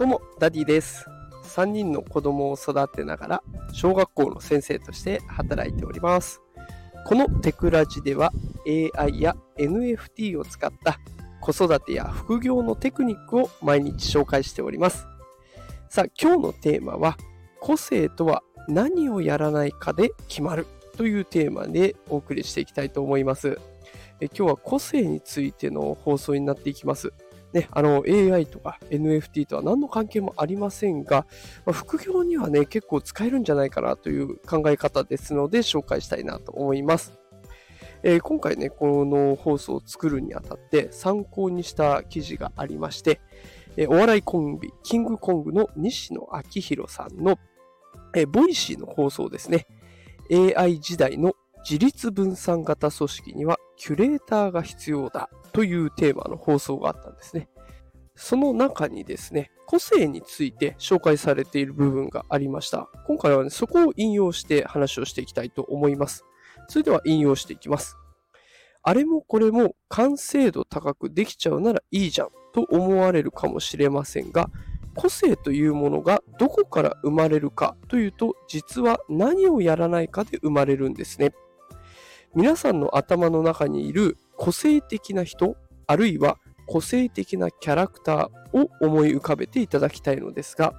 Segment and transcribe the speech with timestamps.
[0.00, 1.04] どうも、ダディです。
[1.44, 3.42] 3人の子供を育てながら、
[3.74, 6.40] 小学校の先生として働いております。
[7.04, 8.32] このテクラジでは、
[8.66, 10.98] AI や NFT を使った
[11.42, 15.06] 子育てや副業のテクニックを毎日紹介しております。
[15.90, 17.18] さあ、今日のテーマは、
[17.60, 23.60] 個性とは何をやらないかで決まるというテーマでお送りしていきたいと思います。
[24.22, 27.12] え今日は個性についての放送になっていきます。
[27.52, 31.26] ね、あの AI とか NFT とは何の関係もありませんが、
[31.66, 37.20] まあ副業にはね、結構使えるんじゃないかなという考え方ですので紹介したいなと思います。
[38.02, 43.20] えー今回ね、この放送を作るにあたって参考にした記事がありまして、
[43.76, 47.38] えーお笑いコンビ、キングコングの西野亮廣さんの、
[48.14, 49.66] えー Voicy の放送ですね。
[50.30, 57.48] AI 時代の自立分散型組織にはキュレーターが必要だというテーマの放送があったんですね。
[58.14, 62.88] その中にですね、個性について紹介されている部分がありました。
[63.06, 66.24] 今回はね、そこを引用して話をしていきたいと思います。
[66.68, 67.96] それでは引用していきます。
[68.82, 74.50] あれもこれも完成度高くできちゃうならいいじゃんと思われるかもしれませんが、
[74.94, 81.32] 個性というものがどこから生まれるかというと、実は何をやらないかで生まれるんですね。
[82.34, 90.72] 皆さんの頭の中にいる個性的な人、あるいは個性的なキャラクターを思い浮かべていただきたいのですが、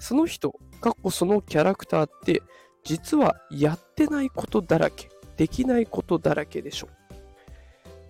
[0.00, 2.42] その人、かっこそのキャラクターって、
[2.82, 6.88] 実はやってないことだらけ、できないことだらけでしょ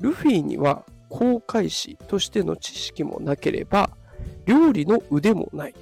[0.01, 0.05] う。
[0.05, 3.91] ルフィには航海士としての知識もなければ、
[4.47, 5.75] 料理の腕もない。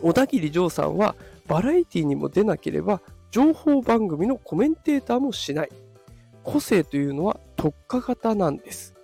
[0.00, 1.14] 小田切丈さんは
[1.46, 5.70] バラエティにも出なければ、情報番組のコメンテーターもしない。
[6.44, 8.94] 個性というのは特化型なんです。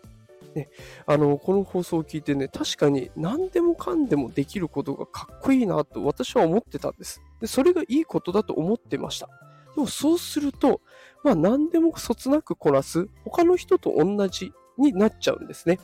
[0.54, 0.70] ね、
[1.06, 7.22] あのこの放送を聞いてね、確かに何でもかんでもできることがかっこいいなと私は思ってたんです。
[7.40, 9.28] でそれがいいことだと思ってました。
[9.74, 10.80] でもそうすると、
[11.22, 15.78] まあ何でもそつなくこなす他の人と同じになっちゃうんですね。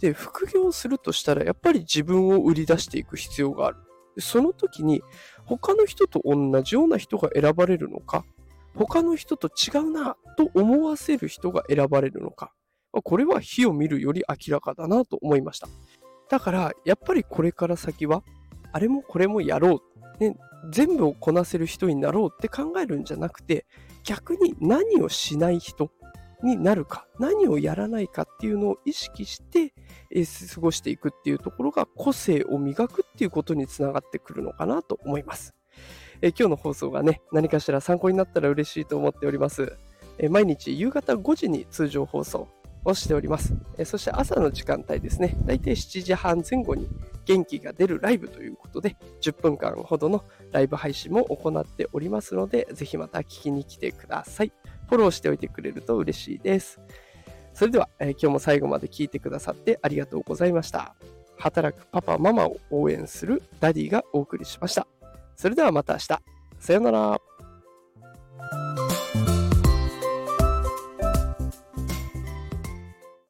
[0.00, 3.78] で、副業するとしたらやっぱり自分を売り出していく必要がある。
[4.18, 5.02] その時に
[5.44, 8.24] 他の人と同じような人が選ばれるのか、
[8.74, 12.52] 他の人と違うなと思わせる人が選ばれるのか、
[12.92, 15.68] まあこれは火を見るより明らかだなと思いました。
[16.30, 18.22] だから、やっぱりこれから先は、
[18.72, 19.82] あれもこれもやろ
[20.20, 20.36] う、ね、
[20.70, 23.66] 全部をこなせる人になろうって考えるんじゃなくて、
[24.04, 25.90] 逆に何をしない人
[26.42, 29.74] になるか、何をやらないかっていうのを意識して、
[30.10, 35.54] えー過ごしていくっていうところが個性を磨くっていうことにつながってくるのかなと思います。
[36.22, 39.76] 今日の放送がね、何かしら参考になったら嬉しいと思っております。
[40.30, 42.48] 毎日夕方5時に通常放送
[42.84, 43.54] をしております。
[43.84, 46.88] そして朝の時間帯ですね、だいたい7時半前後に
[47.24, 54.52] 元気が出るライブということで、10分間ほどのライブ配信も行っておりますので、ぜひまた聞きに来てください。
[54.88, 56.80] フォローしておいてくれると嬉しいです。
[57.54, 60.94] それでは、今日も最後まで聞いてくださってありがとうございました。
[61.36, 64.86] 働くパパママを応援するダディがお送りしました。
[65.42, 66.06] それではまた明日。
[66.60, 67.20] さようなら。